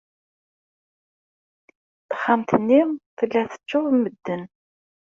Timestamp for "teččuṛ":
3.51-3.83